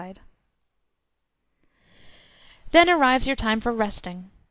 Then 2.71 2.89
arrives 2.89 3.27
your 3.27 3.35
time 3.35 3.61
for 3.61 3.71
resting. 3.71 4.31